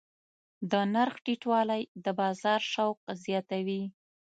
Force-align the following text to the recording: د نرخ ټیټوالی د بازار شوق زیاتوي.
د 0.71 0.73
نرخ 0.93 1.15
ټیټوالی 1.25 1.81
د 2.03 2.05
بازار 2.19 2.61
شوق 2.73 2.97
زیاتوي. 3.25 3.83